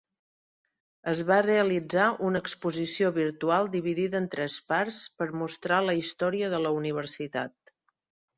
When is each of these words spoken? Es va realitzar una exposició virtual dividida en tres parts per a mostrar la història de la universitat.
Es 1.11 1.19
va 1.31 1.35
realitzar 1.47 2.07
una 2.29 2.41
exposició 2.43 3.11
virtual 3.17 3.69
dividida 3.75 4.19
en 4.23 4.29
tres 4.37 4.57
parts 4.73 4.99
per 5.21 5.29
a 5.29 5.37
mostrar 5.43 5.83
la 5.91 5.97
història 6.01 6.51
de 6.57 6.63
la 6.67 6.75
universitat. 6.81 7.57